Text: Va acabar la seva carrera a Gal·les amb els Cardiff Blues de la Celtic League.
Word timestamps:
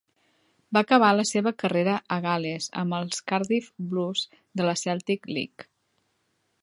Va 0.75 0.81
acabar 0.85 1.09
la 1.17 1.25
seva 1.31 1.51
carrera 1.63 1.93
a 2.15 2.17
Gal·les 2.23 2.69
amb 2.85 2.97
els 3.01 3.21
Cardiff 3.33 3.69
Blues 3.93 4.25
de 4.63 4.67
la 4.71 4.75
Celtic 4.85 5.31
League. 5.37 5.69